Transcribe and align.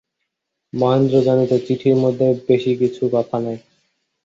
মহেন্দ্র 0.73 1.15
জানিত, 1.23 1.51
চিঠির 1.65 1.95
মধ্যে 1.95 2.27
বেশি 2.47 2.71
কিছু 2.77 3.03
কথা 3.13 3.37
নাই। 3.39 3.57